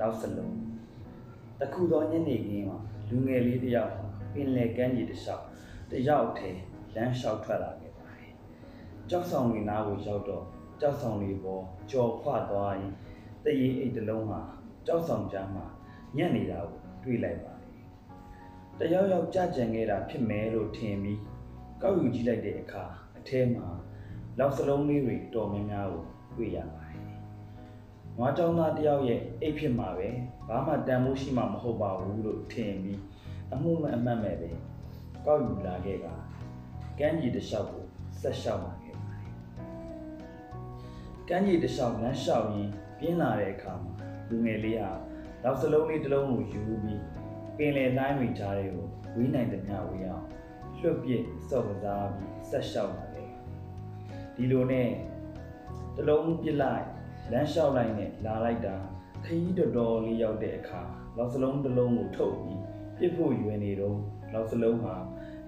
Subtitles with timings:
[0.00, 0.56] နောက်စလုံး
[1.60, 3.92] တခုသောညနေခင်းမှာလူငယ်လေးတစ်ယောက်
[4.32, 5.44] ပင်လယ်ကမ်းခြေတစ်လျှောက်
[5.90, 6.50] တစ်ယောက်ထဲ
[6.94, 8.32] လမ်းလျှောက်ထွက်လာခဲ့ပါတယ်
[9.10, 10.44] ကြောက်ဆောင်တွေနားကိုရောက်တော့
[10.80, 12.92] ကြောက်ဆောင်တွေပေါ်ကြော်ခွသွားရင်
[13.44, 14.40] တရေအိတ်တစ်လုံးဟာ
[14.86, 15.64] ကြောက်ဆောင်ကြားမှာ
[16.16, 17.54] ညံ့နေတာကိုတွေ့လိုက်ပါ
[18.78, 21.20] တယ်တယောက်ယောက်ကြကြံခဲ့တာဖြစ်မယ်လို့ထင်ပြီး
[21.82, 22.84] ကောက်ယူကြည့်လိုက်တဲ့အခါ
[23.18, 23.66] အထဲမှာ
[24.38, 26.04] လောက်စလုံးလေးတွေတော်များများကို
[26.36, 26.85] တွေ့ရပါတယ်။
[28.18, 30.08] နွားကြောင်သားတယောက်ရဲ့အိတ်ဖြစ်မှာပဲ
[30.48, 33.00] ဘာမှတန်မိုးရှိမှမဟုတ်ပါဘူးလို့ထင်ပြီး
[33.52, 34.50] အမှုမဲ့အမှတ်မဲ့ပဲ
[35.26, 36.06] ကောက်ယူလာခဲ့က
[36.98, 37.84] ကမ်းကြီးတစ်လျှောက်ကို
[38.20, 39.32] ဆက်လျှောက်လာခဲ့ပါတယ်။
[41.28, 43.92] ကမ်းကြီးတစ်လျှောက်လမ်းလျှောက်ရင်းပြင်းလာတဲ့အခါမှာ
[44.28, 44.90] လူငယ်လေးဟာ
[45.42, 47.02] လောက်စလုံးလေးတစ်လုံးကိုယူပြီး
[47.56, 50.26] ပင်လယ်တိုင်းတွေကြားတွေကိုဝေးနိုင်တဲ့မြဝေးအောင်
[50.78, 53.28] လွတ်ပြစ်စော့ကစားပြီးဆက်လျှောက်လာခဲ့
[54.36, 54.88] ဒီလိုနဲ့
[55.96, 56.86] တစ်လုံးပြစ်လိုက်
[57.32, 58.76] လမ်းလျှောက်လိုက်နဲ့လာလိုက်တာ
[59.24, 60.82] ခရီးတော်တော်လေးရောက်တဲ့အခါ
[61.16, 62.62] လောက်စလုံးတစ်လုံးကိုထုတ်ပြီး
[62.98, 63.98] ပြစ်ဖို့ရွယ်နေတော့
[64.32, 64.94] လောက်စလုံးဟာ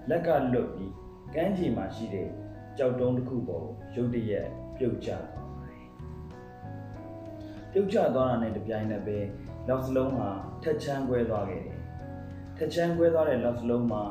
[0.09, 0.93] လက်ကလွတ်ပြီး
[1.35, 2.27] ကမ်းခြေမှာရှိတဲ့
[2.77, 5.87] ကြောက်တုံးတစ်ခုပေါ်ရုတ်တရက်ပြုတ်ကျသွားပါတယ်
[7.71, 9.17] ပြုတ်ကျသွားတာနဲ့တပြိုင်နက်ပဲ
[9.67, 10.29] လောက်စလုံးဟာ
[10.63, 11.79] ထက်ချမ်းကွဲသွားခဲ့တယ်
[12.57, 14.03] ထက်ချမ်းကွဲသွားတဲ့လောက်စလုံးမှာ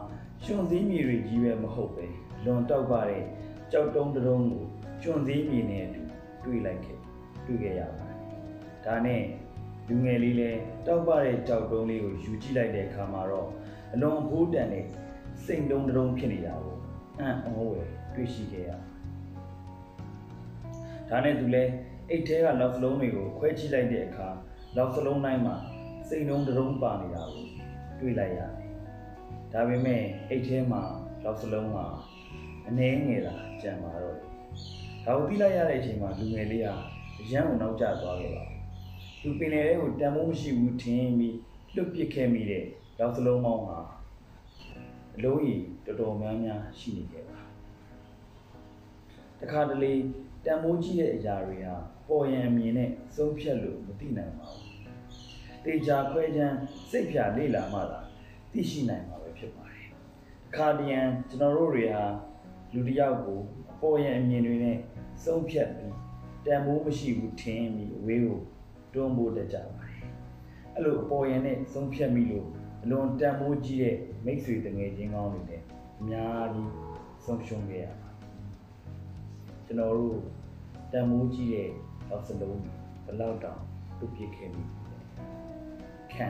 [0.44, 2.06] ရှင်စည်းမြေတွေကြီးပဲမဟုတ်ပဲ
[2.44, 3.24] လွန်တောက်ပါတဲ့
[3.72, 4.64] ကြောက်တုံးတစ်လုံးကို
[5.02, 6.02] ရှင်စည်းမြေနဲ့အတူ
[6.44, 7.07] တွေ့လိုက်ခဲ့
[7.48, 8.18] တွေ့ခဲ့ရပါတယ်
[8.86, 9.22] ဒါနဲ့
[9.88, 13.48] လူငယ်လေးလည်းတောက်ပတဲ့ကြောက်တုံးလေးကိုယူကြည့်လိုက်တဲ့အခါမှာတော့
[13.92, 14.84] အလွန်အဖိုးတန်တဲ့
[15.44, 16.76] စိတ်တုံးတုံးဖြစ်နေတာကို
[17.20, 18.98] အံ့ဩဝယ်တွေ့ရှိခဲ့ရပါတယ်
[21.10, 21.70] ဒါနဲ့သူလည်း
[22.10, 24.28] အိတ်ထဲကလောက်စလုံးတွေကိုခွဲကြည့်လိုက်တဲ့အခါ
[24.76, 25.56] လောက်စလုံးတိုင်းမှာ
[26.08, 27.46] စိတ်တုံးတုံးပါနေတာကို
[28.00, 28.52] တွေ့လိုက်ရတယ်
[29.52, 30.82] ဒါပေမဲ့အိတ်ထဲမှာ
[31.24, 31.86] လောက်စလုံးဟာ
[32.68, 34.28] အနှဲငယ်တာကြံပါတော့တယ်
[35.04, 36.97] ဒါကိုသိလိုက်ရတဲ့အချိန်မှာလူငယ်လေးဟာအ
[37.30, 38.58] ရန်ကိုနောက်ကျသွားခဲ့ပါဘူး
[39.22, 41.36] သူပင်လယ်ထဲကိုတန်မိုးမရှိဘူးထင်ပြီး
[41.74, 42.64] လွတ်ပစ်ခဲ့မိတဲ့
[42.98, 43.78] လောက်စလုံးမောင်းဟာ
[45.16, 47.38] အလုံးကြီးတော်တော်များများရှိနေခဲ့ပါ
[49.40, 49.92] တခါတလေ
[50.44, 51.74] တန်မိုးကြီးတဲ့အရာတွေဟာ
[52.08, 54.68] ပေါ်ရန်အမြင်နဲ့သုံးဖြတ်လို့မသိနိုင်ပါဘူး
[55.64, 56.56] တေချာခွဲချမ်း
[56.90, 58.00] စိတ်ဖြာလေ့လာမှသာ
[58.52, 59.86] သိရှိနိုင်မှာပဲဖြစ်ပါတယ်
[60.48, 62.04] အခါတရံကျွန်တော်တို့တွေဟာ
[62.72, 63.38] လူတစ်ယောက်ကို
[63.72, 64.76] အပေါ်ရန်အမြင်တွေနဲ့
[65.24, 65.94] သုံးဖြတ်ပြီး
[66.46, 68.38] တန်မိုးမရှိဘူးထင်ပြီးအဝေးကို
[68.94, 70.02] တွန်းဖို့တတ်ကြပါတယ်
[70.74, 72.46] အဲ့လိုအပေါ်ရန်နဲ့သုံးဖြတ်မိလို့
[72.82, 75.62] အလွန်တန်မိုးကြီးတဲ့မိတ်ဆွေတငယ်ချင်းကောင်းတွေနဲ့
[76.00, 76.72] အများကြီး
[77.24, 78.18] ဆုံးရှုံးခဲ့ရပါတယ်
[79.66, 80.18] ကျွန်တော်တို့
[80.92, 81.70] တန်မိုးကြီးတဲ့
[82.08, 82.60] လောက်စလုံး
[83.04, 83.60] ဘယ်လောက်တောင်
[83.98, 84.98] ပြုတ်ပြစ်ခဲ့မိလဲ
[86.14, 86.28] ခံ